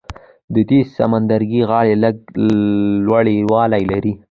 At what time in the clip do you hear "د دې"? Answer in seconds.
0.53-0.79